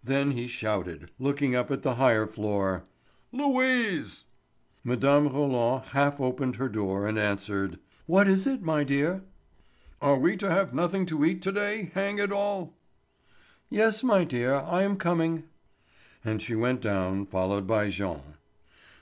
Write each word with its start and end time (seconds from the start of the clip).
Then 0.00 0.30
he 0.30 0.46
shouted, 0.46 1.10
looking 1.18 1.56
up 1.56 1.72
at 1.72 1.82
the 1.82 1.96
higher 1.96 2.28
floor: 2.28 2.84
"Louise!" 3.32 4.22
Mme. 4.84 5.26
Roland 5.26 5.86
half 5.86 6.20
opened 6.20 6.54
her 6.54 6.68
door 6.68 7.04
and 7.04 7.18
answered: 7.18 7.80
"What 8.06 8.28
is 8.28 8.46
it, 8.46 8.62
my 8.62 8.84
dear?" 8.84 9.24
"Are 10.00 10.18
we 10.18 10.36
to 10.36 10.48
have 10.48 10.72
nothing 10.72 11.04
to 11.06 11.24
eat 11.24 11.42
to 11.42 11.50
day, 11.50 11.90
hang 11.94 12.20
it 12.20 12.30
all?" 12.30 12.74
"Yes, 13.68 14.04
my 14.04 14.22
dear, 14.22 14.54
I 14.54 14.84
am 14.84 14.96
coming." 14.96 15.42
And 16.24 16.40
she 16.40 16.54
went 16.54 16.80
down, 16.80 17.26
followed 17.26 17.66
by 17.66 17.90
Jean. 17.90 18.20